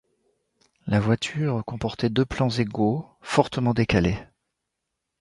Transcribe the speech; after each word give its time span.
La 0.87 0.99
voilure 0.99 1.63
comportait 1.63 2.09
deux 2.09 2.25
plans 2.25 2.49
égaux, 2.49 3.07
fortement 3.21 3.75
décalés. 3.75 4.17